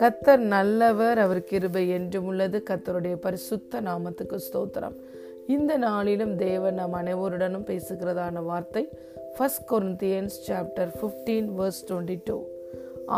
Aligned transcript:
கத்தர் 0.00 0.42
நல்லவர் 0.52 1.18
அவர் 1.18 1.40
கிருபை 1.44 1.88
என்றும் 1.88 2.26
உள்ளது. 2.26 2.58
கத்தருடைய 2.68 3.14
பரிசுத்த 3.14 3.80
நாமத்துக்கு 3.80 4.36
ஸ்தோத்திரம். 4.44 4.96
இந்த 5.46 5.76
நாளிலும் 5.76 6.36
தேவன் 6.36 6.74
நம் 6.74 6.92
அனைவருடனும் 6.92 7.66
பேசுகிறதான 7.70 8.42
வார்த்தை 8.44 8.82
first 9.36 9.66
Corinthians 9.70 10.36
chapter 10.46 10.92
fifteen 10.98 11.48
verse 11.58 11.80
twenty 11.88 12.16
two 12.24 12.36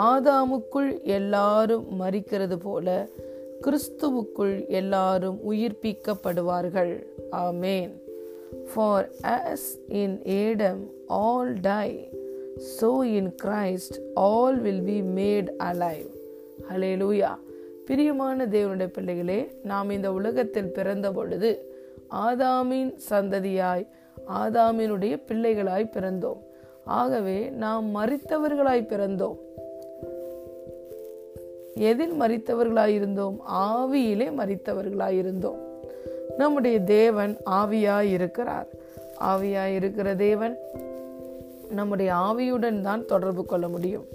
ஆதாமுக்குள் 0.09 0.91
எல்லாரும் 1.03 1.87
மறிக்கிறது 2.01 2.57
போல 2.57 3.09
கிறிஸ்துவுக்குள் 3.67 4.57
எல்லாரும் 4.81 5.39
உயிர்ப்பிக்கப்படுவார்கள். 5.51 6.95
ஆமேன் 7.47 7.93
for 8.73 9.09
as 9.37 9.69
in 10.03 10.17
Adam 10.25 10.83
all 11.07 11.55
die 11.61 11.89
so 12.79 12.89
in 13.19 13.27
Christ 13.43 13.93
all 14.25 14.55
will 14.65 14.83
be 14.89 14.99
made 15.21 15.49
alive. 15.69 16.11
ஹலேலூயா 16.71 17.37
பிரியமான 17.87 18.47
தேவனுடைய 18.47 18.87
பிள்ளைகளே 18.87 19.61
நாம் 19.63 19.91
இந்த 19.91 20.13
உலகத்தில் 20.13 20.73
பிறந்த 20.73 21.13
பொழுது 21.13 21.51
ஆதாமின் 22.11 22.95
சந்ததியாய் 23.11 23.87
ஆதாமினுடைய 24.29 25.23
பிள்ளைகளாய் 25.29 25.91
பிறந்தோம். 25.93 26.39
ஆகவே 26.85 27.49
நாம் 27.49 27.95
மறித்தவர்களாய் 27.95 28.87
பிறந்தோம். 28.87 29.37
எதில் 31.75 32.21
மறித்தவர்களாய் 32.21 32.95
இருந்தோம்? 32.95 33.41
ஆவியிலே 33.53 34.29
மறித்தவர்களாய் 34.39 35.19
இருந்தோம். 35.19 35.59
நம்முடைய 36.37 36.81
தேவன் 36.81 37.37
ஆவியாய் 37.51 38.11
இருக்கிறார். 38.11 38.67
ஆவியாய் 39.21 39.75
இருக்கிற 39.75 40.15
தேவன் 40.15 40.59
நம்முடைய 41.71 42.13
ஆவியுடன் 42.13 42.81
தான் 42.81 43.07
தொடர்பு 43.07 43.45
கொள்ள 43.45 43.69
முடியும். 43.69 44.07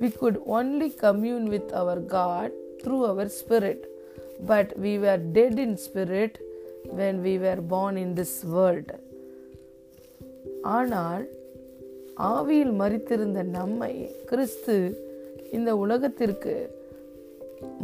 We 0.00 0.08
could 0.20 0.36
only 0.58 0.88
commune 1.04 1.46
with 1.54 1.68
our 1.80 1.98
God 2.16 2.50
through 2.82 3.02
our 3.10 3.28
spirit. 3.28 3.80
But 4.50 4.78
we 4.84 4.98
were 4.98 5.18
dead 5.38 5.58
in 5.58 5.76
spirit 5.76 6.34
when 6.98 7.22
we 7.26 7.38
were 7.38 7.60
born 7.74 7.96
in 8.04 8.10
this 8.20 8.34
world. 8.54 8.90
ஆனால் 10.76 11.24
ஆவியில் 12.32 12.74
மறித்திருந்த 12.80 13.40
நம்மை 13.56 13.92
கிறிஸ்து 14.30 14.76
இந்த 15.52 15.70
உலகத்திற்கு 15.76 16.54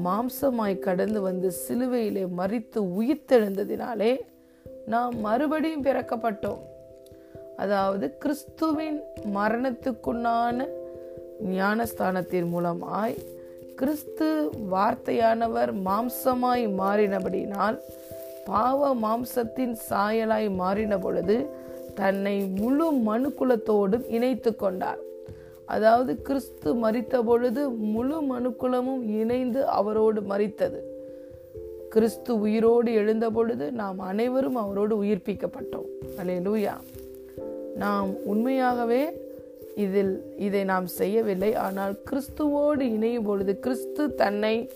மாம்சமாய் 0.05 0.77
கடந்து 0.87 1.21
வந்து 1.21 1.49
சிலுவையிலே 1.65 2.25
மறித்து 2.41 2.81
உயிர்த்தெழுந்ததினாலே 3.01 4.13
நாம் 4.87 5.15
மறுபடியும் 5.21 5.85
பிறக்கப்பட்டோம். 5.85 6.63
அதாவது 7.57 8.07
கிறிஸ்துவின் 8.19 9.01
மரணத்துக்குண்டான 9.35 10.69
ஞானஸ்தானத்தின் 11.47 12.49
மூலமாய் 12.55 13.15
கிறிஸ்து 13.77 14.51
வார்த்தையானவர் 14.73 15.73
மாம்சமாய் 15.85 16.65
மாறினபடினால் 16.79 17.79
பாவ 18.45 18.95
மாம்சத்தின் 18.95 19.77
சாயலாய் 19.91 20.55
மாறின 20.55 20.99
பொழுது 20.99 21.47
தன்னை 21.95 22.47
முழு 22.47 22.93
மனுக்குலத்தோடும் 22.93 24.09
இணைத்து 24.09 24.57
கொண்டார். 24.57 24.99
அதாவது 25.67 26.23
கிறிஸ்து 26.23 26.75
மறித்த 26.75 27.23
பொழுது 27.25 27.71
முழு 27.71 28.23
மனுக்குலமும் 28.23 29.03
இணைந்து 29.09 29.67
அவரோடு 29.67 30.21
மறித்தது 30.21 30.81
கிறிஸ்து 31.89 32.41
உயிரோடு 32.41 32.93
எழுந்த 32.93 33.31
பொழுது 33.31 33.73
நாம் 33.73 33.99
அனைவரும் 33.99 34.55
அவரோடு 34.55 35.03
உயிர்ப்பிக்கப்பட்டோம். 35.03 35.89
அலே 36.19 36.37
லூயா 36.47 36.75
நாம் 37.77 38.11
உண்மையாகவே 38.25 39.22
இதில் 39.77 40.15
இதை 40.37 40.65
நாம் 40.65 40.87
செய்யவில்லை. 40.87 41.55
ஆனால் 41.55 41.95
கிறிஸ்துவோடு 42.11 42.81
இணையும் 42.81 43.25
பொழுது 43.25 43.59
கிறிஸ்து 43.59 44.15
தன்னை 44.15 44.71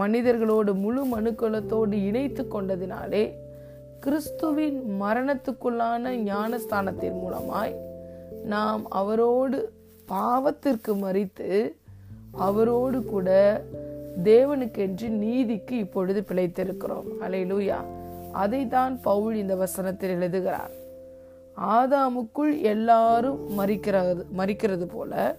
மனிதர்களோடு 0.00 0.72
முழு 0.74 1.02
மனுக்குலத்தோடு 1.16 1.92
இணைத்து 1.92 2.42
கொண்டதினாலே 2.42 3.24
கிறிஸ்துவின் 4.04 4.78
மரணத்துக்குள்ளான 5.02 6.12
ஞானஸ்தானத்தின் 6.24 7.18
மூலமாய் 7.22 7.74
நாம் 8.44 8.82
அவரோடு 8.90 9.72
பாவத்திற்கு 10.08 10.92
மறித்து 11.04 11.74
அவரோடு 12.32 13.04
கூட 13.04 13.28
தேவனுக்கென்று 14.24 15.08
நீதிக்கு 15.08 15.76
இப்பொழுது 15.76 16.20
பிழைத்திருக்கிறோம். 16.28 17.08
அலை 17.20 17.44
லூயா 17.44 17.78
அதை 18.32 18.68
தான் 18.68 19.00
பவுல் 19.02 19.34
இந்த 19.34 19.54
வசனத்தில் 19.54 20.10
எழுதுகிறார். 20.10 20.72
ஆதாமுக்குள் 21.60 22.60
எல்லாரும் 22.60 23.58
மறிக்கிறது 23.58 24.22
மறிக்கிறது 24.36 24.84
போல 24.84 25.36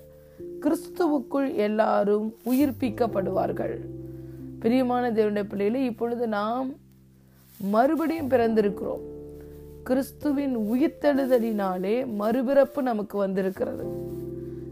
கிறிஸ்துவுக்குள் 0.60 1.56
எல்லாரும் 1.56 2.36
உயிர்ப்பிக்கப்படுவார்கள். 2.46 3.80
பிரியமான 4.60 5.12
தேவனுடைய 5.12 5.44
பிள்ளைகளே 5.44 5.86
இப்பொழுது 5.86 6.28
நாம் 6.28 6.74
மறுபடியும் 7.60 8.30
பிறந்திருக்கிறோம். 8.30 9.02
கிறிஸ்துவின் 9.84 10.58
உயிர்த்தெழுதலினாலே 10.58 12.06
மறுபிறப்பு 12.20 12.82
நமக்கு 12.82 13.18
வந்திருக்கிறது. 13.18 13.86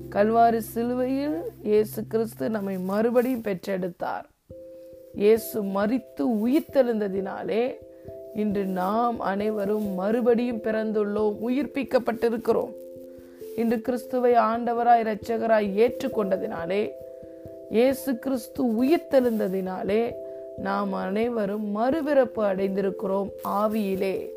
கல்வாரி 0.09 0.57
சிலுவையில் 0.57 1.41
இயேசு 1.63 2.07
கிறிஸ்து 2.07 2.49
நம்மை 2.49 2.79
மறுபடியும் 2.79 3.41
பெற்றெடுத்தார். 3.41 4.23
இயேசு 5.13 5.63
மறித்து 5.63 6.21
உயிர்த்தெழுந்ததினாலே 6.21 7.73
இன்று 8.35 8.65
நாம் 8.65 9.19
அனைவரும் 9.19 9.93
மறுபடியும் 9.93 10.57
பிறந்துள்ளோம் 10.57 11.35
உயிர்ப்பிக்கப்பட்டிருக்கிறோம். 11.47 12.71
இன்று 13.55 13.81
கிறிஸ்துவை 13.81 14.33
ஆண்டவராய் 14.33 15.03
இரட்சகராய் 15.03 15.69
ஏற்றுக்கொண்டதினாலே 15.75 16.89
இயேசு 17.69 18.19
கிறிஸ்து 18.19 18.65
உயிர்த்தெழுந்ததினாலே 18.65 20.13
நாம் 20.57 20.93
அனைவரும் 20.93 21.77
மறுபிறப்பு 21.77 22.41
அடைந்திருக்கிறோம் 22.41 23.29
ஆவியிலே. 23.43 24.29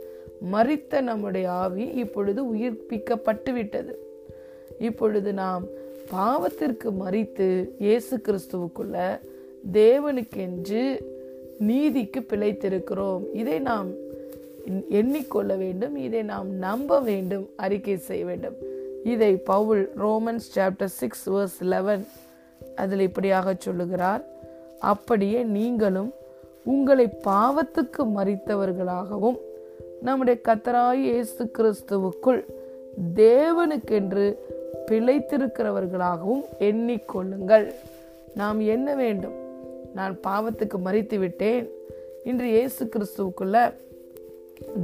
மறித்த 0.53 1.01
நம்முடைய 1.01 1.51
ஆவி 1.51 1.85
இப்பொழுது 1.85 2.55
உயிர்ப்பிக்கப்பட்டு 2.55 3.53
விட்டது 3.53 3.99
இப்பொழுது 4.79 5.33
நாம் 5.33 5.65
பாவத்திற்கு 6.13 6.91
மறித்து 7.01 7.71
இயேசு 7.79 8.17
கிறிஸ்துவுக்குள்ள 8.17 9.21
தேவனுக்கென்று 9.73 11.01
நீதிக்கு 11.63 12.21
பிழைத்திருக்கிறோம். 12.21 13.25
இதை 13.33 13.59
நாம் 13.59 13.89
எண்ணிக்கொள்ள 14.91 15.57
வேண்டும். 15.57 15.97
இதை 15.97 16.23
நாம் 16.23 16.51
நம்ப 16.59 17.01
வேண்டும். 17.01 17.47
அறிக்கை 17.57 17.97
செய்ய 17.97 18.25
வேண்டும். 18.25 18.55
இதை 19.05 19.37
Pavul 19.37 19.93
Romans 19.99 20.49
chapter 20.55 20.93
six 21.01 21.31
verse 21.31 21.61
eleven 21.61 22.07
அதில் 22.75 23.01
இப்படியாக 23.01 23.55
சொல்லுகிறார். 23.59 24.25
அப்படியே 24.81 25.43
நீங்களும் 25.43 26.13
உங்களை 26.65 27.07
பாவத்துக்கு 27.25 28.03
மறித்தவர்களாகவும் 28.17 29.39
நம்முடைய 30.03 30.41
கத்தராய் 30.45 31.03
இயேசு 31.11 31.51
கிறிஸ்துவுக்குள் 31.59 32.41
தேவனுக்கென்று 33.15 34.27
பிழைத்திருக்கிறவர்களாகவும் 34.87 36.45
எண்ணிக்கொள்ளுங்கள். 36.59 37.67
நாம் 38.35 38.61
என்ன 38.61 38.95
வேண்டும்? 38.95 39.42
நான் 39.95 40.19
பாவத்துக்கு 40.27 40.79
மறித்து 40.85 41.19
விட்டேன் 41.19 41.69
இன்று 42.25 42.49
இயேசு 42.49 42.83
கிறிஸ்துவுக்குள்ள 42.85 43.75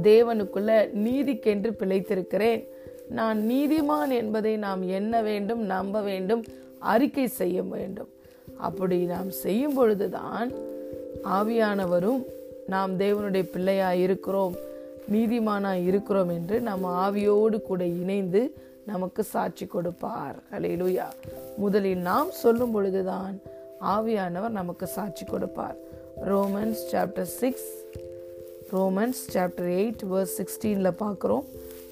தேவனுக்குள்ள 0.03 0.71
நீதிக்கென்று 1.05 1.69
பிழைத்திருக்கிறேன். 1.79 2.67
நான் 3.09 3.39
நீதிமான் 3.49 4.09
என்பதை 4.09 4.57
நாம் 4.57 4.87
எண்ண 4.87 5.21
வேண்டும் 5.21 5.61
நம்ப 5.65 6.01
வேண்டும் 6.01 6.43
அறிக்கை 6.79 7.27
செய்ய 7.27 7.61
வேண்டும். 7.63 8.09
அப்படி 8.57 8.97
நாம் 9.03 9.29
செய்யும் 9.29 9.73
பொழுதுதான் 9.73 10.51
ஆவியானவரும் 11.23 12.21
நாம் 12.67 12.99
தேவனுடைய 12.99 13.43
பிள்ளையாய் 13.53 14.01
இருக்கிறோம் 14.01 14.55
நீதிமானாய் 15.11 15.85
இருக்கிறோம் 15.85 16.29
என்று 16.29 16.61
நம்ம 16.61 17.11
ஆவியோடு 17.11 17.61
கூட 17.61 17.85
இணைந்து 17.85 18.41
நமக்கு 18.85 19.23
சாட்சி 19.23 19.65
கொடுப்பார். 19.65 20.35
அலையிலுயா 20.51 21.07
முதலில் 21.57 21.97
நாம் 21.97 22.31
சொல்லும் 22.31 22.71
பொழுதுதான் 22.71 23.37
ஆவியானவர் 23.81 24.49
நமக்கு 24.49 24.87
சாட்சி 24.87 25.25
கொடுப்பார். 25.25 25.75
Romans 26.25 26.81
chapter 26.91 27.21
six 27.21 27.85
Romans 28.73 29.21
chapter 29.33 29.69
eight 29.79 30.03
verse 30.11 30.35
சிக்ஸ்டீனில் 30.37 30.99
பார்க்குறோம். 30.99 31.43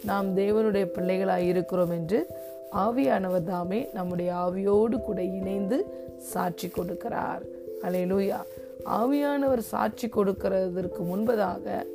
நாம் 0.03 0.37
தேவனுடைய 0.37 0.85
பிள்ளைகளாக 0.85 1.41
இருக்கிறோம் 1.41 1.89
என்று 1.89 2.27
ஆவியானவர் 2.71 3.43
தாமே 3.43 3.89
நம்முடைய 3.93 4.33
ஆவியோடு 4.33 5.01
கூட 5.01 5.23
இணைந்து 5.23 5.85
சாட்சி 6.19 6.67
கொடுக்கிறார். 6.67 7.41
அலையலூயா 7.81 8.37
ஆவியானவர் 8.85 9.57
சாட்சி 9.57 10.07
கொடுக்கிறதற்கு 10.07 11.01
முன்பதாக 11.11 11.85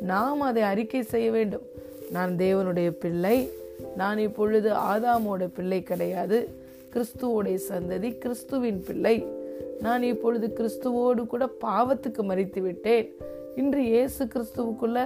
நாம் 0.00 0.40
அதை 0.40 0.62
அறிக்கை 0.62 1.02
செய்ய 1.02 1.30
வேண்டும். 1.30 1.62
நான் 2.10 2.36
தேவனுடைய 2.36 2.90
பிள்ளை 2.90 3.50
நான் 3.96 4.18
இப்பொழுது 4.18 4.72
ஆதாமோட 4.72 5.48
பிள்ளை 5.54 5.82
கிடையாது. 5.82 6.48
கிறிஸ்துவோடைய 6.92 7.58
சந்ததி 7.68 8.18
கிறிஸ்துவின் 8.18 8.84
பிள்ளை. 8.86 9.36
நான் 9.80 10.02
இப்பொழுது 10.02 10.46
கிறிஸ்துவோடு 10.58 11.26
கூட 11.26 11.48
பாவத்துக்கு 11.60 12.22
மறித்து 12.22 12.60
விட்டேன் 12.60 13.08
இன்று 13.56 13.82
இயேசு 13.84 14.24
கிறிஸ்துவுக்குள்ள 14.24 14.98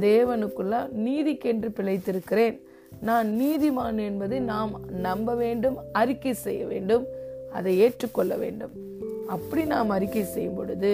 தேவனுக்குள்ள 0.00 0.74
நீதிக்கென்று 1.06 1.68
பிழைத்திருக்கிறேன். 1.78 2.56
நான் 3.00 3.28
நீதிமான் 3.40 3.98
என்பதை 3.98 4.38
நாம் 4.40 4.72
நம்ப 5.06 5.34
வேண்டும் 5.34 5.76
அறிக்கை 5.92 6.34
செய்ய 6.34 6.66
வேண்டும் 6.66 7.04
அதை 7.52 7.78
ஏற்றுக்கொள்ள 7.78 8.36
வேண்டும். 8.36 8.74
அப்படி 9.26 9.64
நாம் 9.64 9.90
அறிக்கை 9.90 10.24
செய்யும் 10.24 10.54
பொழுது 10.54 10.92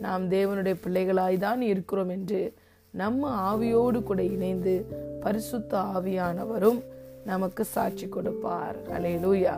நாம் 0.00 0.30
தேவனுடைய 0.30 0.74
பிள்ளைகளாய் 0.86 1.38
தான் 1.38 1.60
இருக்கிறோம் 1.60 2.08
என்று 2.08 2.54
நம்ம 2.90 3.54
ஆவியோடு 3.54 4.02
கூட 4.02 4.22
இணைந்து 4.22 4.74
பரிசுத்த 5.20 5.78
ஆவியானவரும் 5.78 6.80
நமக்கு 7.24 7.64
சாட்சி 7.64 8.06
கொடுப்பார். 8.06 8.76
அலையலூயா 8.96 9.54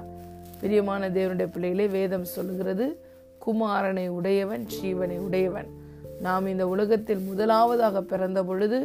பிரியமான 0.61 1.09
தேவனுடைய 1.09 1.47
பிள்ளைகளே 1.47 1.87
வேதம் 1.89 2.25
சொல்லுகிறது 2.25 3.01
குமாரனை 3.47 4.09
உடையவன் 4.09 4.67
ஜீவனை 4.67 5.19
உடையவன். 5.19 5.67
நாம் 6.21 6.47
இந்த 6.47 6.69
உலகத்தில் 6.69 7.19
முதலாவதாக 7.19 8.03
பிறந்த 8.03 8.45
பொழுது 8.45 8.79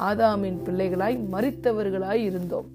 ஆதாமின் 0.00 0.58
பிள்ளைகளாய் 0.64 1.18
மறித்தவர்களாய் 1.32 2.24
இருந்தோம். 2.28 2.68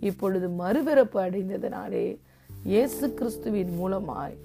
இப்பொழுது 0.00 0.48
மறுபிறப்பு 0.48 1.14
அடைந்ததினாலே 1.14 2.18
இயேசு 2.64 3.14
கிறிஸ்துவின் 3.14 3.72
மூலமாய் 3.78 4.36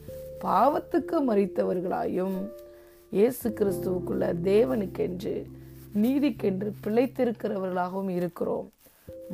பாவத்துக்கு 0.41 1.17
மறித்தவர்களாயும் 1.27 2.37
இயேசு 3.09 3.49
கிறிஸ்துவுக்குள்ள 3.49 4.33
தேவனுக்கென்று 4.43 5.43
நீதிக்கென்று 6.01 6.71
பிழைத்திருக்கிறவர்களாகவும் 6.83 8.09
இருக்கிறோம். 8.09 8.71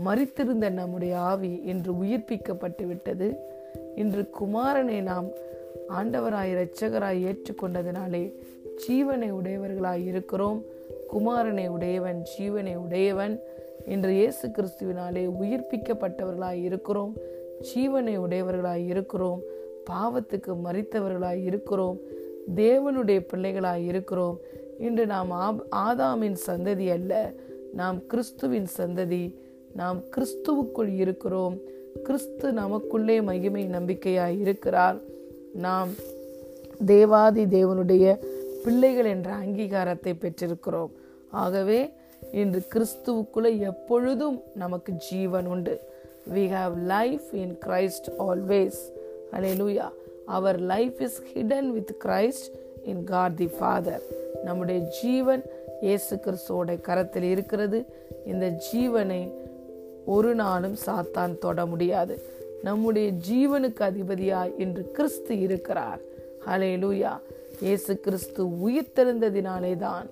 மறித்திருந்த 0.06 0.70
நம்முடைய 0.70 1.20
ஆவி 1.20 1.62
இன்று 1.66 1.92
உயிர்ப்பிக்கப்பட்டு 1.94 2.88
விட்டது 2.88 3.58
இன்று 4.00 4.30
குமாரனை 4.40 5.02
நாம் 5.02 5.28
ஆண்டவராய் 5.90 6.52
இரட்சகராய் 6.54 7.24
ஏற்றுக்கொண்டதினாலே 7.30 8.34
ஜீவனை 8.88 9.32
உடையவர்களாய் 9.34 10.06
இருக்கிறோம். 10.06 10.64
குமாரனை 11.14 11.68
உடையவன் 11.68 12.24
ஜீவனை 12.38 12.76
உடையவன். 12.76 13.40
இன்று 13.86 14.12
இயேசு 14.12 14.48
கிறிஸ்துவினாலே 14.48 15.24
உயிர்ப்பிக்கப்பட்டவர்களாய் 15.42 16.62
இருக்கிறோம். 16.62 17.14
ஜீவனை 17.62 18.16
உடையவர்களாய் 18.20 18.86
இருக்கிறோம். 18.86 19.42
பாவத்துக்கு 19.90 20.56
மறித்தவர்களாய் 20.66 21.44
இருக்கிறோம். 21.44 21.98
தேவனுடைய 22.56 23.26
பிள்ளைகளாய் 23.34 23.86
இருக்கிறோம். 23.86 24.40
இன்று 24.80 25.06
நாம் 25.06 25.32
ஆதாமின் 25.72 26.38
சந்ததி 26.48 26.92
அல்ல 26.92 27.34
நாம் 27.74 28.08
கிறிஸ்துவின் 28.08 28.68
சந்ததி. 28.78 29.36
நாம் 29.74 30.04
கிறிஸ்துவுக்குள் 30.16 30.96
இருக்கிறோம். 30.96 31.58
கிறிஸ்து 32.04 32.52
நமக்குள்ளே 32.52 33.22
மகிமை 33.22 33.68
நம்பிக்கையாய் 33.68 34.40
இருக்கிறார். 34.40 34.98
நாம் 35.54 35.90
தேவாதி 36.86 37.44
தேவனுடைய 37.44 38.18
பிள்ளைகள் 38.64 39.06
என்ற 39.06 39.32
அங்கீகாரத்தை 39.32 40.14
பெற்றிருக்கிறோம். 40.14 40.92
ஆகவே 41.30 41.90
இன்று 42.32 42.62
கிறிஸ்துவுக்குள்ளே 42.74 43.60
எப்பொழுதும் 43.60 44.42
நமக்கு 44.56 44.94
ஜீவன் 44.94 45.46
உண்டு. 45.46 45.80
We 46.34 46.44
have 46.56 46.76
life 46.86 47.34
in 47.34 47.58
Christ 47.66 48.10
always 48.20 48.80
hallelujah 49.34 49.88
our 50.26 50.60
life 50.60 51.02
is 51.02 51.22
hidden 51.34 51.70
with 51.70 51.96
Christ 52.06 52.50
in 52.84 53.04
God 53.04 53.36
the 53.36 53.48
Father 53.48 54.02
நம்முடைய 54.44 54.82
ஜீவன் 54.82 55.44
இயேசு 55.82 56.16
கிறிஸ்துவோட 56.16 56.82
கரத்தில் 56.82 57.24
இருக்கிறது. 57.24 57.86
இந்த 58.26 58.60
ஜீவனை 58.72 59.22
ஒரு 60.16 60.32
நாளும் 60.42 60.78
சாத்தான் 60.86 61.34
தொட 61.44 61.66
முடியாது. 61.72 62.16
நம்முடைய 62.68 63.08
ஜீவனுக்கு 63.28 63.82
அதிபதியாய் 63.90 64.56
இன்று 64.64 64.84
கிறிஸ்து 64.98 65.34
இருக்கிறார். 65.46 66.02
ஹலே 66.48 66.72
லூயா 66.84 67.14
இயேசு 67.62 67.94
கிறிஸ்து 68.06 68.42
உயிர் 68.60 68.96
தான் 69.80 70.08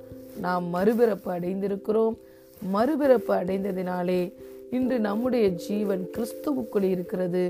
நாம் 0.45 0.65
மறுபிறப்பு 0.73 1.29
அடைந்திருக்கிறோம். 1.35 2.15
மறுபிறப்பு 2.73 3.31
அடைந்ததினாலே 3.39 4.21
இன்று 4.71 4.97
நம்முடைய 5.07 5.47
ஜீவன் 5.65 6.03
கிறிஸ்துவுக்குள் 6.15 6.87
இருக்கிறது. 6.93 7.43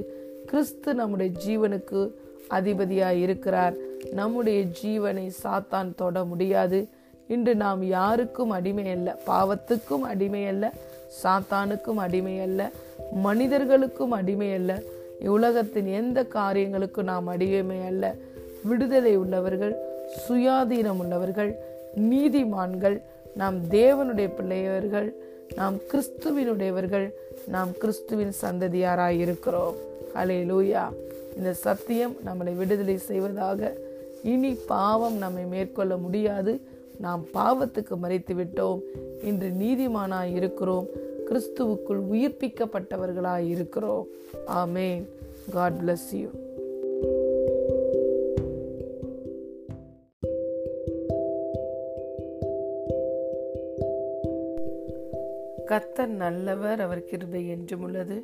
கிறிஸ்து 0.46 0.94
நம்முடைய 1.02 1.32
ஜீவனுக்கு 1.46 2.02
அதிபதியாய் 2.50 3.22
இருக்கிறார். 3.26 3.76
நம்முடைய 4.20 4.60
ஜீவனை 4.82 5.26
சாத்தான் 5.44 5.90
தொட 6.02 6.24
முடியாது. 6.32 6.80
இன்று 7.36 7.54
நாம் 7.64 7.82
யாருக்கும் 7.84 8.54
அடிமை 8.58 8.86
அல்ல 8.96 9.10
பாவத்துக்கும் 9.28 10.06
அடிமை 10.12 10.44
அல்ல 10.52 10.66
சாத்தானுக்கும் 11.24 12.02
அடிமை 12.06 12.40
அல்ல 12.40 12.72
மனிதர்களுக்கும் 13.28 14.12
அடிமை 14.12 14.54
அல்ல 14.54 14.82
உலகத்தின் 15.36 15.88
எந்த 16.00 16.24
காரியங்களுக்கும் 16.24 17.10
நாம் 17.12 17.28
அடிமை 17.28 17.80
அல்ல 17.86 18.16
விடுதலை 18.64 19.16
உள்ளவர்கள் 19.16 19.76
சுயாதீனம் 20.28 21.00
உள்ளவர்கள் 21.00 21.52
நீதிமான்கள் 22.12 23.02
நாம் 23.36 23.58
தேவனுடைய 23.72 24.30
பிள்ளையவர்கள் 24.36 25.10
நாம் 25.56 25.76
கிறிஸ்துவினுடையவர்கள் 25.92 27.08
நாம் 27.48 27.72
கிறிஸ்துவின் 27.78 28.34
சந்ததியாராய் 28.42 29.20
இருக்கிறோம். 29.20 29.76
அலே 30.16 30.40
லூயா 30.52 30.84
இந்த 31.38 31.54
சத்தியம் 31.54 32.16
நம்மளை 32.26 32.56
விடுதலை 32.56 32.98
செய்வதாக 32.98 33.74
இனி 34.24 34.52
பாவம் 34.68 35.18
நம்மை 35.18 35.44
மேற்கொள்ள 35.44 35.98
முடியாது. 35.98 36.62
நாம் 37.00 37.26
பாவத்துக்கு 37.34 37.98
மறைத்து 37.98 38.34
விட்டோம் 38.34 38.82
இன்று 39.22 39.50
நீதிமானாய் 39.50 40.36
இருக்கிறோம். 40.36 40.88
கிறிஸ்துவுக்குள் 41.26 42.02
உயிர்ப்பிக்கப்பட்டவர்களாய் 42.12 43.48
இருக்கிறோம். 43.48 44.08
ஆமேன். 44.48 45.04
காட் 45.52 45.74
பிளஸ் 45.74 46.16
யூ 46.16 46.28
கத்தர் 55.66 56.08
நல்லவர் 56.08 56.82
அவர் 56.82 57.04
கிருபை 57.04 57.48
என்றும் 57.48 57.82
உள்ளது. 57.82 58.22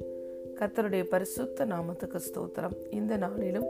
கத்தருடைய 0.56 1.04
பரிசுத்த 1.04 1.66
நாமத்துக்கு 1.66 2.20
ஸ்தோத்திரம். 2.20 2.76
இந்த 2.90 3.18
நாளிலும் 3.18 3.66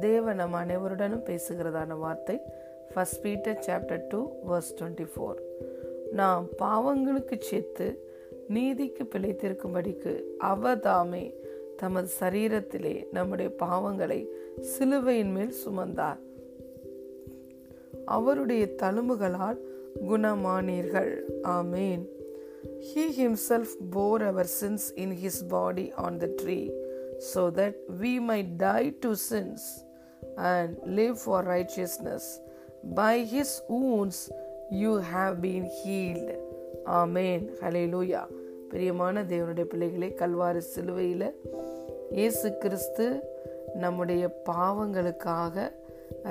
தேவ 0.00 0.32
நம் 0.32 0.54
அனைவருடனும் 0.54 1.24
பேசுகிறதான 1.24 1.98
வார்த்தை 1.98 2.40
first 2.94 3.22
Peter 3.22 3.58
chapter 3.66 4.06
two 4.08 4.20
verse 4.50 4.72
twenty 4.78 5.06
four 5.14 5.38
நாம் 6.12 6.44
பாவங்களுக்கு 6.58 7.36
சேர்த்து 7.38 7.86
நீதிக்கு 8.48 9.04
பிழைத்திருக்கும்படிக்கு 9.04 10.12
அவதாமே 10.52 11.24
தமது 11.76 12.08
சரீரத்திலே 12.20 12.94
நம்முடைய 13.12 13.50
பாவங்களை 13.62 14.20
சிலுவையின் 14.60 15.32
மேல் 15.32 15.54
சுமந்தார். 15.64 16.20
அவருடைய 18.04 18.64
தழும்புகளால் 18.82 19.60
குணமானீர்கள். 20.08 21.12
ஆமேன். 21.42 22.02
He 22.88 23.04
himself 23.18 23.76
bore 23.90 24.22
our 24.22 24.50
sins 24.60 24.86
in 24.94 25.14
his 25.22 25.42
body 25.48 25.92
on 26.04 26.16
the 26.16 26.28
tree 26.42 26.58
so 27.34 27.42
that 27.60 27.78
we 28.00 28.12
might 28.30 28.40
die 28.56 28.82
to 29.00 29.12
sins 29.30 29.66
and 30.52 30.74
live 30.98 31.16
for 31.24 31.46
righteousness 31.48 32.28
By 32.88 33.18
his 33.20 33.62
wounds 33.68 34.30
you 34.72 34.96
have 34.98 35.40
been 35.42 35.64
healed. 35.78 36.30
ஆமேன் 36.98 37.42
ஹலேலூயா 37.60 38.20
பிரியமான 38.70 39.22
தேவனுடைய 39.22 39.64
பிள்ளைகளை 39.64 40.08
கல்வாரி 40.18 40.58
சிலுவையில் 40.58 41.26
இயேசு 42.10 42.48
கிறிஸ்து 42.58 43.06
நம்முடைய 43.74 44.24
பாவங்களுக்காக 44.46 45.66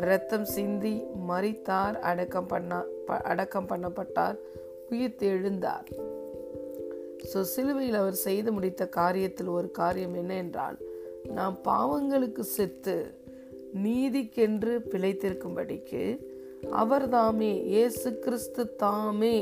ரத்தம் 0.08 0.46
சிந்தி 0.46 0.94
மறித்தார் 1.30 1.98
அடக்கம் 2.00 2.48
பண்ண 2.48 2.80
அடக்கம் 3.24 3.68
பண்ணப்பட்டார் 3.68 4.38
உயிர் 4.90 5.28
எழுந்தார் 5.30 5.90
ஸோ 7.34 7.42
சிலுவையில் 7.54 7.96
அவர் 7.96 8.18
செய்து 8.24 8.52
முடித்த 8.52 8.90
காரியத்தில் 8.96 9.56
ஒரு 9.58 9.72
காரியம் 9.72 10.14
என்ன 10.14 10.34
என்றால் 10.36 10.80
நாம் 11.34 11.58
பாவங்களுக்கு 11.64 12.46
செத்து 12.56 12.98
நீதிக்கென்று 13.84 14.74
பிழைத்திருக்கும்படிக்கு 14.92 16.04
அவர் 16.72 17.10
தாமே 17.10 17.64
இயேசு 17.64 18.20
கிறிஸ்து 18.20 18.76
தாமே. 18.76 19.38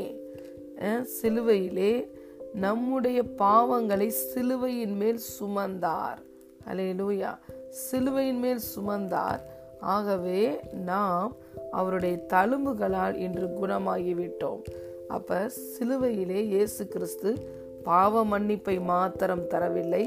சிலுவையிலே 1.20 1.92
நம்முடைய 2.52 3.22
பாவங்களை 3.38 4.06
சிலுவையின் 4.06 4.96
மேல் 4.96 5.20
சுமந்தார். 5.40 6.20
அலே 6.68 6.86
லூயா 7.00 7.38
சிலுவையின் 7.68 8.38
மேல் 8.38 8.60
சுமந்தார். 8.74 9.40
ஆகவே 9.80 10.60
நாம் 10.72 11.32
அவருடைய 11.70 12.16
தழும்புகளால் 12.28 13.16
இன்று 13.16 13.46
குணமாகிவிட்டோம். 13.60 14.62
அப்ப 15.08 15.50
சிலுவையிலே 15.72 16.40
இயேசு 16.44 16.88
கிறிஸ்து 16.88 17.30
பாவ 17.84 18.24
மன்னிப்பை 18.24 18.80
மாத்திரம் 18.80 19.48
தரவில்லை. 19.50 20.04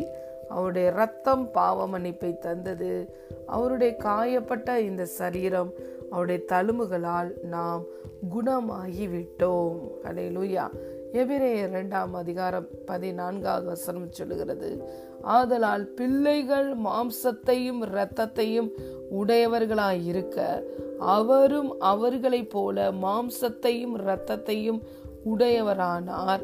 அவருடைய 0.50 0.90
ரத்தம் 0.90 1.52
பாவ 1.52 1.88
மன்னிப்பை 1.88 2.38
தந்தது. 2.38 3.10
அவருடைய 3.48 3.96
காயப்பட்ட 4.00 4.78
இந்த 4.78 5.06
சரீரம் 5.06 5.74
அவருடைய 6.10 6.42
தழும்புகளால் 6.48 7.44
நாம் 7.44 7.84
குணமாகி 8.30 9.08
விட்டோம் 9.08 9.78
அலையிலுயா 10.04 10.70
எபிரே 11.14 11.70
இரண்டாம் 11.70 12.14
அதிகாரம் 12.14 12.68
பதினான்காவது 12.86 13.66
வசனம் 13.66 14.12
சொல்லுகிறது. 14.12 14.84
ஆதலால் 15.22 15.86
பிள்ளைகள் 15.86 16.78
மாம்சத்தையும் 16.78 17.82
இரத்தத்தையும் 17.82 18.72
உடையவர்களாய் 19.20 20.06
இருக்க 20.06 20.64
அவரும் 21.00 21.80
அவர்களைப் 21.80 22.50
போல 22.50 22.92
மாம்சத்தையும் 22.92 23.96
இரத்தத்தையும் 23.98 24.82
உடையவரானார். 25.26 26.44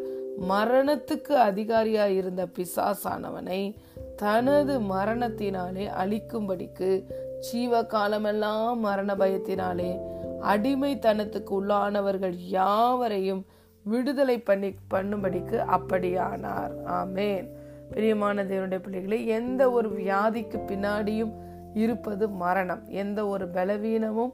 மரணத்துக்கு 0.50 1.34
அதிகாரியாயிருந்த 1.50 2.46
பிசாசானவனை 2.56 3.74
தனது 4.16 4.80
மரணத்தினாலே 4.80 5.90
அழிக்கும்படிக்கு 6.04 7.04
ஜீவ 7.40 7.86
காலமெல்லாம் 7.86 8.80
மரண 8.80 9.16
பயத்தினாலே 9.16 10.00
அடிமைத்தனத்துக்கு 10.42 11.52
உள்ளானவர்கள் 11.62 12.34
யாவரையும் 12.38 13.46
விடுதலை 13.84 14.40
பண்ணி 14.40 14.68
பண்ணும்படிக்கு 14.94 15.58
அப்படியானார். 15.78 16.72
ஆமேன். 16.86 17.50
பிரியமான 17.90 18.44
தேவனுடைய 18.44 18.80
பிள்ளைகளே 18.80 19.26
எந்த 19.26 19.72
ஒரு 19.72 19.90
வியாதிக்கு 19.90 20.60
பின்னாடியும் 20.68 21.34
இருப்பது 21.74 22.30
மரணம். 22.30 22.84
எந்த 22.88 23.28
ஒரு 23.28 23.48
பலவீனமும் 23.48 24.34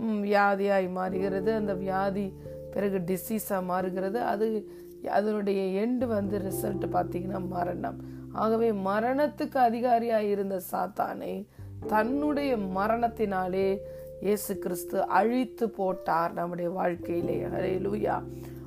வியாதியாய் 0.00 0.90
மாறுகிறது. 0.90 1.54
அந்த 1.54 1.74
வியாதி 1.74 2.32
பிறகு 2.70 2.98
டிசீஸாக 2.98 3.64
மாறுகிறது. 3.64 4.22
அது 4.22 4.68
அதனுடைய 5.10 5.86
எண்டு 5.86 6.06
வந்து 6.06 6.38
ரிசல்ட் 6.38 6.84
பார்த்தீங்கன்னா 6.92 7.46
மரணம். 7.48 8.20
ஆகவே 8.32 8.70
மரணத்துக்கு 8.70 9.56
அதிகாரியாக 9.56 10.22
இருந்த 10.22 10.60
சாத்தானை 10.70 11.46
தன்னுடைய 11.86 12.56
மரணத்தினாலே 12.56 13.78
இயேசு 14.20 14.58
கிறிஸ்து 14.58 15.06
அழித்து 15.06 15.70
போட்டார் 15.70 16.32
நம்முடைய 16.32 16.70
வாழ்க்கையிலே. 16.70 17.44
ஹalleluya 17.44 18.22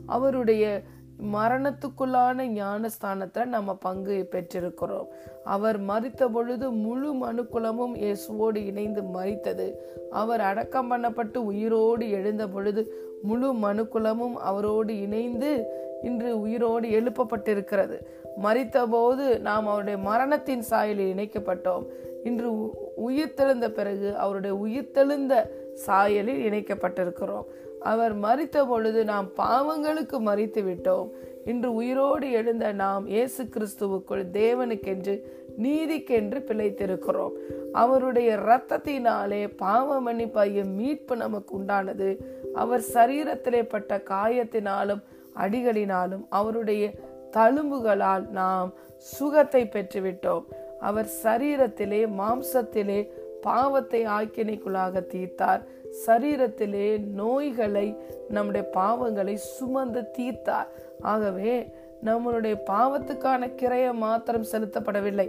அவருடைய 0.06 0.82
மரணத்துக்குள்ளான 1.34 2.46
ஞானஸ்தானத்துல 2.56 3.46
நம்ம 3.46 3.76
பங்கு 3.76 4.28
பெற்றிருக்கிறோம். 4.32 5.08
அவர் 5.44 5.82
மறித்த 5.82 6.30
பொழுது 6.32 6.72
முழு 6.72 7.14
மனுக்குலமும் 7.14 7.96
இயேசுவோடு 7.96 8.56
இணைந்து 8.56 9.02
மறித்தது 9.02 9.74
அவர் 10.12 10.42
அடக்கம் 10.42 10.92
பண்ணப்பட்டு 10.92 11.38
உயிரோடு 11.38 12.10
எழுந்த 12.10 12.48
பொழுது 12.48 12.94
முழு 13.24 13.54
மனுக்குலமும் 13.54 14.34
அவரோடு 14.34 15.02
இணைந்து 15.02 15.66
இன்று 16.04 16.40
உயிரோடு 16.40 16.90
எழுப்பப்பட்டிருக்கிறது. 16.90 17.98
மறித்தபோது 18.44 19.40
நாம் 19.40 19.68
அவருடைய 19.68 20.00
மரணத்தின் 20.00 20.64
சாயலில் 20.70 21.14
இணைக்கப்பட்டோம். 21.14 21.86
இன்று 22.24 22.62
உ- 22.62 22.70
உயிர்த்தெழுந்த 23.08 23.70
பிறகு 23.70 24.18
அவருடைய 24.18 24.56
உயிர்த்தெழுந்த 24.56 25.50
சாயலில் 25.88 26.52
இணைக்கப்பட்டிருக்கிறோம். 26.52 27.44
அவர் 27.80 28.20
மறித்த 28.20 28.68
பொழுது 28.68 29.04
நாம் 29.04 29.30
பாவங்களுக்கு 29.38 30.20
மறித்து 30.20 30.64
விட்டோம். 30.64 31.10
இன்று 31.46 31.74
உயிரோடு 31.74 32.32
எழுந்த 32.32 32.72
நாம் 32.72 33.08
இயேசு 33.08 33.44
கிறிஸ்துவுக்குள் 33.44 34.26
தேவனுக்கென்று 34.34 35.22
நீதிக்கென்று 35.64 36.40
பிழைத்திருக்கிறோம். 36.40 37.32
அவருடைய 37.72 38.36
இரத்தத்தினாலே 38.36 39.58
பாவ 39.58 40.02
மன்னிப்பாய 40.02 40.66
மீட்பு 40.66 41.16
நமக்கு 41.16 41.60
உண்டானது. 41.60 42.18
அவர் 42.54 42.84
சரீரத்திலே 42.94 43.70
பட்ட 43.70 43.98
காயத்தினாலும் 43.98 45.02
அடிகளினாலும் 45.36 46.26
அவருடைய 46.30 46.92
தழும்புகளால் 47.36 48.30
நாம் 48.30 48.74
சுகத்தை 48.98 49.64
பெற்றுவிட்டோம். 49.64 50.46
அவர் 50.80 51.10
சரீரத்திலே 51.24 52.02
மாம்சத்திலே 52.20 53.00
பாவத்தை 53.42 54.06
ஆக்கினைக்குள்ளாக 54.06 55.04
தீர்த்தார். 55.14 55.62
சரீரத்திலே 56.06 56.88
நோய்களை 57.00 57.88
நம்முடைய 58.30 58.70
பாவங்களை 58.74 59.34
சுமந்து 59.34 60.02
தீர்த்தார். 60.18 60.70
ஆகவே 61.02 61.74
நம்மளுடைய 62.04 62.56
பாவத்துக்கான 62.66 63.48
கிரையம் 63.62 64.02
மாத்திரம் 64.06 64.50
செலுத்தப்படவில்லை. 64.52 65.28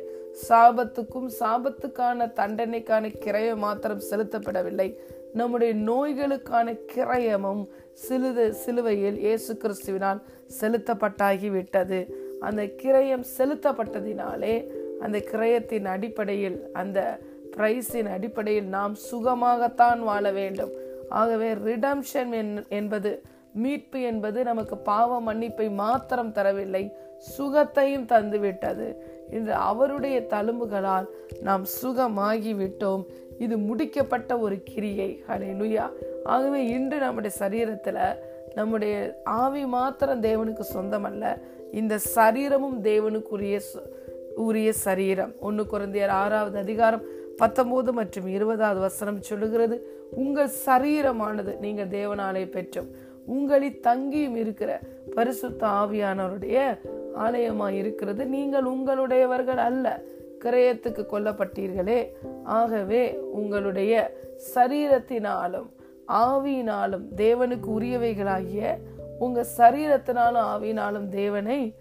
சாபத்துக்கும் 0.48 1.28
சாபத்துக்கான 1.40 2.28
தண்டனைக்கான 2.32 3.04
கிரையம் 3.24 3.62
மாத்திரம் 3.66 4.06
செலுத்தப்படவில்லை. 4.10 4.88
நம்முடைய 5.32 5.74
நோய்களுக்கான 5.74 6.78
கிரயமும் 6.94 7.62
சிலுது 8.02 8.50
சிலுவையில் 8.50 9.18
இயேசு 9.18 9.58
கிறிஸ்துவினால் 9.62 10.20
செலுத்தப்பட்டாகி 10.60 11.50
விட்டது 11.50 11.98
அந்த 12.40 12.62
கிரயம் 12.62 13.24
செலுத்தப்பட்டதினாலே 13.38 14.54
அந்த 15.00 15.18
கிரயத்தின் 15.18 15.84
அடிப்படையில் 15.84 16.58
அந்த 16.72 17.18
பிரைஸின் 17.56 18.10
அடிப்படையில் 18.12 18.64
நாம் 18.64 18.94
சுகமாகத்தான் 19.12 19.98
வாழ 19.98 20.30
வேண்டும். 20.30 20.70
ஆகவே 21.08 21.54
ரிடம்ஷன் 21.54 22.64
என்பது 22.68 23.22
மீட்பு 23.52 24.00
என்பது 24.00 24.44
நமக்கு 24.44 24.76
பாவ 24.76 25.20
மன்னிப்பை 25.20 25.70
மாத்திரம் 25.70 26.32
தரவில்லை 26.32 26.92
சுகத்தையும் 27.38 28.06
தந்துவிட்டது. 28.06 28.94
இன்று 29.30 29.54
அவருடைய 29.54 30.26
தழும்புகளால் 30.30 31.06
நாம் 31.40 31.64
சுகமாகி 31.82 32.52
விட்டோம் 32.54 33.04
இது 33.38 33.56
முடிக்கப்பட்ட 33.56 34.38
ஒரு 34.38 34.62
கிரியை. 34.62 35.22
ஹalleluya 35.28 35.86
ஆகவே 36.26 36.66
இன்று 36.66 36.98
நம்முடைய 36.98 37.36
சரீரத்தில் 37.38 38.16
நம்முடைய 38.54 39.20
ஆவி 39.24 39.66
மாத்திரம் 39.66 40.20
தேவனுக்கு 40.20 40.64
சொந்தமல்ல. 40.74 41.40
இந்த 41.72 41.98
சரீரமும் 41.98 42.82
தேவனுக்குரிய 42.82 43.60
சு- 43.74 43.90
உரிய 44.34 44.72
சரீரம். 44.72 45.34
ஒன்று 45.40 45.66
குழந்தையர் 45.66 46.06
ஆறாவது 46.06 46.58
அதிகாரம் 46.58 47.02
பத்தொன்பது 47.36 47.92
மற்றும் 47.92 48.26
இருபதாவது 48.26 48.80
வசனம் 48.80 49.22
சொல்லுகிறது 49.22 50.06
உங்கள் 50.10 50.50
சரீரமானது 50.66 51.58
நீங்கள் 51.58 51.88
தேவனாலே 51.88 52.46
பெற்றோம். 52.46 52.90
உங்களில் 53.26 53.80
தங்கியும் 53.82 54.36
இருக்கிற 54.36 54.80
பரிசுத்த 55.14 55.66
ஆவியானவருடைய 55.66 56.78
ஆலயமா 57.18 57.70
இருக்கிறது. 57.70 58.26
நீங்கள் 58.26 58.64
உங்களுடையவர்கள் 58.64 59.56
அல்ல. 59.56 60.02
கிரயத்துக்கு 60.44 61.06
கொல்லப்பட்டீர்களே. 61.12 62.08
ஆகவே 62.44 63.18
உங்களுடைய 63.18 64.16
சரீரத்தினாலும் 64.54 65.66
ஆவியினாலும் 66.08 67.04
தேவனுக்கு 67.16 67.80
உரியவைகளாகிய 67.80 68.78
உங்க 69.18 69.46
சரீரத்தினாலும் 69.56 70.46
ஆவியினாலும் 70.46 71.08
தேவனை 71.08 71.74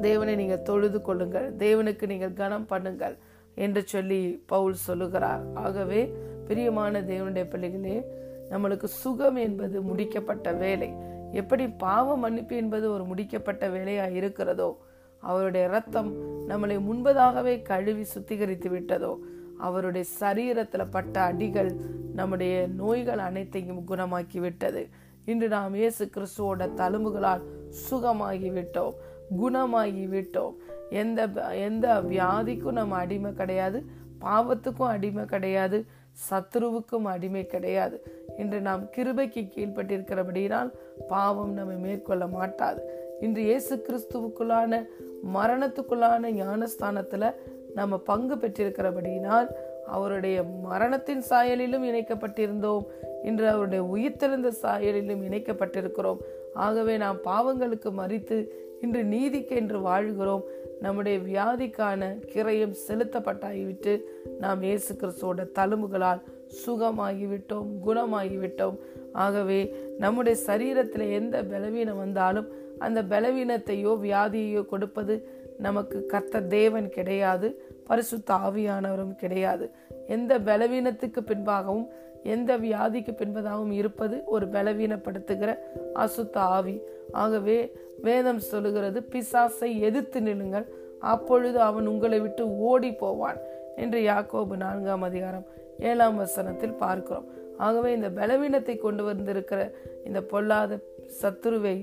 தேவனை 0.00 0.34
நீங்கள் 0.34 0.62
தொழுது 0.62 1.02
கொள்ளுங்கள். 1.02 1.56
தேவனுக்கு 1.56 2.06
நீங்கள் 2.06 2.32
கனம் 2.32 2.66
பண்ணுங்கள் 2.70 3.16
என்று 3.54 3.82
சொல்லி 3.84 4.42
பவுல் 4.46 4.74
சொல்லுகிறார். 4.74 5.42
ஆகவே 5.54 6.14
பிரியமான 6.46 7.00
தேவனுடைய 7.00 7.48
பிள்ளைகளே 7.48 8.06
நம்மளுக்கு 8.50 8.84
சுகம் 8.84 9.36
என்பது 9.36 9.82
முடிக்கப்பட்ட 9.82 10.56
வேலை. 10.56 10.92
எப்படி 11.32 11.68
பாவ 11.68 12.16
மன்னிப்பு 12.16 12.56
என்பது 12.56 12.92
ஒரு 12.92 13.04
முடிக்கப்பட்ட 13.04 13.70
வேலையாக 13.70 14.10
இருக்கிறதோ 14.10 14.78
அவருடைய 15.18 15.66
ரத்தம் 15.66 16.12
நம்மளை 16.48 16.76
முன்பதாகவே 16.78 17.62
கழுவி 17.62 18.04
சுத்திகரித்து 18.14 18.68
விட்டதோ 18.68 19.18
அவருடைய 19.66 20.06
சரீரத்தில் 20.20 20.92
பட்ட 20.96 21.16
அடிகள் 21.20 21.70
நம்முடைய 22.14 22.54
நோய்கள் 22.80 23.22
அனைத்தையும் 23.28 23.84
குணமாக்கி 23.90 24.40
விட்டது 24.40 24.82
இன்று 25.24 25.48
நாம் 25.48 25.74
இயேசு 25.74 26.04
கிறிஸ்துவோட 26.14 26.66
தழும்புகளால் 26.80 27.44
சுகமாகி 27.88 28.50
விட்டோம் 28.58 28.96
குணமாகி 29.40 30.04
விட்டோம் 30.14 30.54
எந்த 30.90 31.20
எந்த 31.66 31.86
வியாதிக்கும் 32.10 32.78
நம்ம 32.80 32.96
அடிமை 32.96 33.32
கிடையாது 33.32 33.80
பாவத்துக்கும் 34.24 34.92
அடிமை 34.94 35.24
கிடையாது 35.24 35.78
சத்ருவுக்கும் 36.28 37.06
அடிமை 37.14 37.42
கிடையாது. 37.46 37.96
இன்று 38.38 38.58
நாம் 38.60 38.82
கிருபைக்கு 38.94 39.42
கீழ்ப்பட்டிருக்கிறபடியினால் 39.54 40.70
பாவம் 41.08 41.52
நம்மை 41.52 41.76
மேற்கொள்ள 41.76 42.26
மாட்டாது. 42.26 42.80
இன்று 43.20 43.42
இயேசு 43.42 43.74
கிறிஸ்துவுக்குள்ளான 43.86 44.80
மரணத்துக்குள்ளான 45.36 46.32
ஞானஸ்தானத்தில் 46.40 47.28
நம்ம 47.74 47.98
பங்கு 47.98 48.34
பெற்றிருக்கிறபடியினால் 48.34 49.48
அவருடைய 49.86 50.42
மரணத்தின் 50.42 51.22
சாயலிலும் 51.30 51.84
இணைக்கப்பட்டிருந்தோம். 51.84 52.84
இன்று 53.22 53.48
அவருடைய 53.48 53.84
உயிர்த்தெழுந்த 53.84 54.52
சாயலிலும் 54.62 55.22
இணைக்கப்பட்டிருக்கிறோம். 55.28 56.16
ஆகவே 56.54 56.96
நாம் 56.96 57.16
பாவங்களுக்கு 57.24 57.90
மறித்து 57.96 58.48
இன்று 58.80 59.04
நீதிக்கு 59.04 59.56
என்று 59.56 59.80
வாழ்கிறோம். 59.80 60.42
நம்முடைய 60.80 61.18
வியாதிக்கான 61.18 62.18
கிரையும் 62.34 62.74
செலுத்தப்பட்டாகிவிட்டு 62.88 64.00
நாம் 64.40 64.62
இயேசு 64.62 64.94
கிறிஸ்துவோட 64.94 65.46
தழும்புகளால் 65.54 66.22
சுகமாகிவிட்டோம் 66.66 67.68
குணமாகிவிட்டோம். 67.86 68.76
ஆகவே 69.12 69.74
நம்முடைய 69.98 70.40
சரீரத்தில் 70.46 71.10
எந்த 71.10 71.42
பலவீனம் 71.42 71.98
வந்தாலும் 71.98 72.48
அந்த 72.78 73.02
பலவீனத்தையோ 73.02 73.92
வியாதியையோ 74.02 74.66
கொடுப்பது 74.66 75.28
நமக்கு 75.58 75.98
கர்த்த 76.12 76.46
தேவன் 76.46 76.88
கிடையாது 76.88 77.48
பரிசுத்த 77.86 78.34
ஆவியானவரும் 78.34 79.14
கிடையாது. 79.14 79.66
எந்த 80.06 80.38
பலவீனத்துக்கு 80.38 81.20
பின்பாகவும் 81.26 81.88
எந்த 82.24 82.50
வியாதிக்கு 82.58 83.12
பின்பதாகவும் 83.12 83.70
இருப்பது 83.70 84.16
ஒரு 84.26 84.46
பலவீனப்படுத்துகிற 84.46 85.50
அசுத்த 85.94 86.36
ஆவி. 86.56 86.76
ஆகவே 87.12 87.58
வேதம் 88.02 88.42
சொல்லுகிறது 88.50 88.98
பிசாசை 89.12 89.70
எதிர்த்து 89.80 90.20
நில்லுங்கள் 90.20 90.66
அப்பொழுது 91.12 91.58
அவன் 91.60 91.86
உங்களை 91.86 92.18
விட்டு 92.20 92.44
ஓடி 92.58 92.90
போவான் 92.92 93.38
என்று 93.76 94.00
யாக்கோபு 94.00 94.56
நான்காம் 94.56 95.02
அதிகாரம் 95.02 95.46
ஏழாம் 95.78 96.16
வசனத்தில் 96.16 96.80
பார்க்கிறோம். 96.84 97.26
ஆகவே 97.58 97.90
இந்த 97.92 98.08
பலவீனத்தை 98.10 98.74
கொண்டு 98.78 99.02
வந்திருக்கிற 99.04 99.60
இந்த 100.04 100.20
பொல்லாத 100.22 100.78
சத்துருவை 101.20 101.76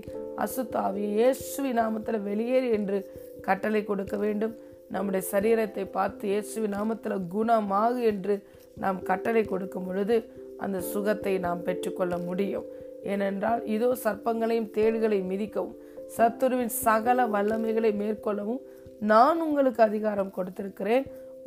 அசுத்தாவியை 0.44 1.10
இயேசுவி 1.20 1.72
நாமத்தில் 1.80 2.26
வெளியேறு 2.28 2.70
என்று 2.72 2.98
கட்டளை 3.48 3.82
கொடுக்க 3.90 4.16
வேண்டும். 4.24 4.56
நம்முடைய 4.94 5.24
சரீரத்தை 5.34 5.84
பார்த்து 5.98 6.24
இயேசுவி 6.32 6.68
நாமத்தில் 6.76 7.26
குணமாகு 7.36 8.02
என்று 8.12 8.36
நாம் 8.84 9.00
கட்டளை 9.10 9.44
கொடுக்கும் 9.52 9.88
பொழுது 9.88 10.16
அந்த 10.64 10.78
சுகத்தை 10.92 11.34
நாம் 11.46 11.66
பெற்றுக்கொள்ள 11.68 12.16
முடியும். 12.28 12.66
ஏனென்றால் 13.14 13.62
இதோ 13.76 13.90
சர்ப்பங்களையும் 14.04 14.72
தேள்களையும் 14.78 15.32
மிதிக்கவும் 15.34 15.76
சத்துருவின் 16.16 16.74
சகல 16.86 17.20
வல்லமைகளை 17.36 17.92
மேற்கொள்ளவும் 18.02 18.64
நான் 19.12 19.40
உங்களுக்கு 19.46 19.82
அதிகாரம் 19.90 20.36
கொடுத்திருக்கிறேன். 20.38 21.06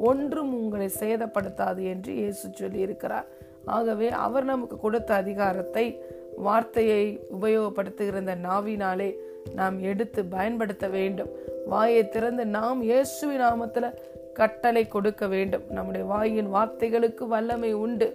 ஒன்றும் 0.09 0.53
உங்களை 0.61 0.89
சேதப்படுத்தாது 1.01 1.83
என்று 1.93 2.11
இயேசு 2.21 2.45
சொல்லியிருக்கிறார். 2.61 3.29
ஆகவே 3.77 4.09
அவர் 4.27 4.45
நமக்கு 4.53 4.77
கொடுத்த 4.85 5.11
அதிகாரத்தை 5.23 5.85
வார்த்தையை 6.47 7.03
உபயோகப்படுத்துகிற 7.37 8.21
இந்த 8.25 8.37
நாவினாலே 8.49 9.11
நாம் 9.59 9.77
எடுத்து 9.91 10.21
பயன்படுத்த 10.35 10.87
வேண்டும். 10.97 11.33
வாயை 11.73 12.03
திறந்து 12.09 12.45
நாம் 12.59 12.81
இயேசுவி 12.91 13.37
நாமத்தில் 13.45 13.97
கட்டளை 14.39 14.83
கொடுக்க 14.95 15.23
வேண்டும். 15.35 15.65
நம்முடைய 15.77 16.05
வாயின் 16.13 16.51
வார்த்தைகளுக்கு 16.55 17.25
வல்லமை 17.35 17.73
உண்டு. 17.85 18.09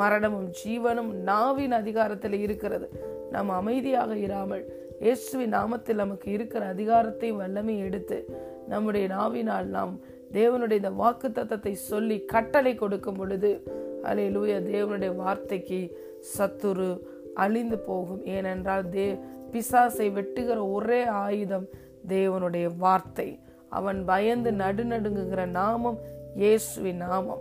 மரணமும் 0.00 0.48
ஜீவனும் 0.60 1.10
நாவின் 1.30 1.74
அதிகாரத்தில் 1.80 2.36
இருக்கிறது. 2.44 2.86
நாம் 3.34 3.50
அமைதியாக 3.60 4.12
இராமல் 4.26 4.64
இயேசுவின் 5.04 5.54
நாமத்தில் 5.56 6.02
நமக்கு 6.02 6.28
இருக்கிற 6.36 6.62
அதிகாரத்தை 6.74 7.28
வல்லமை 7.40 7.74
எடுத்து 7.86 8.18
நம்முடைய 8.72 9.06
நாவினால் 9.16 9.68
நாம் 9.76 9.94
தேவனுடைய 10.36 10.80
இந்த 10.82 10.92
வாக்கு 11.00 11.28
தத்தத்தை 11.28 11.72
சொல்லி 11.90 12.16
கட்டளை 12.34 12.72
கொடுக்கும் 12.74 13.18
பொழுது 13.18 13.50
அலே 14.10 14.24
லூய 14.36 14.54
தேவனுடைய 14.72 15.12
வார்த்தைக்கு 15.22 15.80
சத்துரு 16.36 16.90
அழிந்து 17.44 17.78
போகும். 17.88 18.22
ஏனென்றால் 18.36 18.84
தே 18.94 19.06
பிசாசை 19.52 20.06
வெட்டுகிற 20.18 20.58
ஒரே 20.76 21.00
ஆயுதம் 21.24 21.66
தேவனுடைய 22.08 22.76
வார்த்தை. 22.76 23.40
அவன் 23.68 24.04
பயந்து 24.04 24.50
நடுநடுங்குகிற 24.50 25.46
நாமம் 25.46 25.98
இயேசுவின் 26.34 26.96
நாமம். 26.96 27.40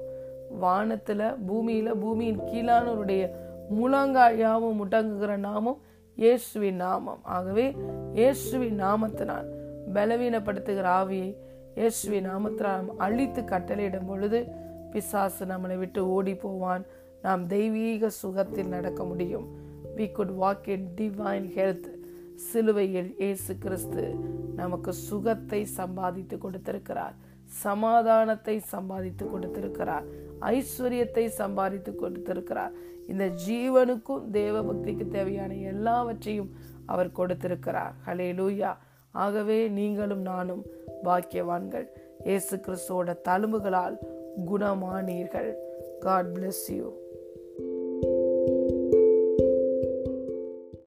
வானத்துல 0.61 1.37
பூமியில 1.47 1.99
பூமியின் 1.99 2.39
கீழானவருடைய 2.39 3.29
முழங்காயாவும் 3.75 4.75
முட்டங்குகிற 4.75 5.37
முடங்குகிற 5.37 5.37
நாமம் 5.37 5.81
இயேசுவின் 6.15 6.75
நாமம். 6.75 7.19
ஆகவே 7.23 7.75
இயேசுவின் 8.13 8.83
நாமத்தினால் 8.83 9.47
பலவீனப்படுத்துகிற 9.93 10.87
ஆவியை 10.99 11.35
இயேசுவின் 11.75 12.29
நாமத்தினால் 12.29 12.87
அழித்து 12.97 13.41
கட்டளையிடும் 13.41 14.07
பொழுது 14.07 14.45
பிசாசு 14.91 15.45
நம்மளை 15.45 15.77
விட்டு 15.77 16.09
ஓடி 16.09 16.35
போவான் 16.35 16.85
நாம் 17.21 17.47
தெய்வீக 17.47 18.09
சுகத்தில் 18.09 18.67
நடக்க 18.67 19.03
முடியும். 19.03 19.47
We 19.95 20.11
could 20.11 20.29
walk 20.29 20.69
in 20.69 20.87
divine 20.97 21.47
health 21.55 21.89
சிலுவையில் 22.35 23.09
இயேசு 23.23 23.57
கிறிஸ்து 23.57 24.03
நமக்கு 24.55 24.93
சுகத்தை 24.93 25.65
சம்பாதித்து 25.65 26.37
கொடுத்திருக்கிறார். 26.37 27.15
சமாதானத்தை 27.63 28.59
சம்பாதித்து 28.59 29.29
கொடுத்திருக்கிறார். 29.29 30.05
ஐஸ்வர்யத்தை 30.41 31.25
சம்பாதித்து 31.41 31.95
கொடுத்திருக்கிறார். 31.95 32.73
இந்த 33.07 33.25
ஜீவனுக்கும் 33.45 34.23
தேவ 34.31 34.61
பக்திக்கு 34.61 35.07
தேவையான 35.07 35.53
எல்லாவற்றையும் 35.53 36.51
அவர் 36.85 37.11
கொடுத்திருக்கிறார். 37.11 37.93
ஹலே 38.07 38.29
லூயா 38.39 38.71
ஆகவே 39.11 39.69
நீங்களும் 39.69 40.21
நானும் 40.21 40.63
பாக்கியவான்கள். 41.03 41.87
இயேசு 42.23 42.55
கிறிஸ்துவோட 42.57 43.15
தழும்புகளால் 43.29 43.97
குணமானீர்கள். 44.49 45.51
God 46.05 46.31
bless 46.35 46.65
you 46.77 46.87